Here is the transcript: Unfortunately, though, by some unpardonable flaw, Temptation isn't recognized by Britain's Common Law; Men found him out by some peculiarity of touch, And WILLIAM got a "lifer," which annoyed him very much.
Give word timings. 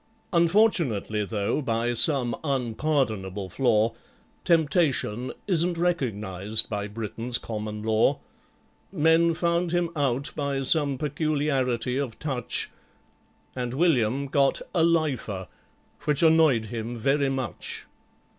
Unfortunately, 0.33 1.23
though, 1.25 1.61
by 1.61 1.93
some 1.93 2.35
unpardonable 2.43 3.49
flaw, 3.51 3.93
Temptation 4.43 5.31
isn't 5.45 5.77
recognized 5.77 6.67
by 6.71 6.87
Britain's 6.87 7.37
Common 7.37 7.83
Law; 7.83 8.19
Men 8.91 9.35
found 9.35 9.71
him 9.71 9.91
out 9.95 10.31
by 10.35 10.63
some 10.63 10.97
peculiarity 10.97 11.97
of 11.99 12.17
touch, 12.17 12.71
And 13.55 13.75
WILLIAM 13.75 14.29
got 14.29 14.63
a 14.73 14.81
"lifer," 14.83 15.47
which 16.05 16.23
annoyed 16.23 16.65
him 16.65 16.95
very 16.95 17.29
much. 17.29 17.85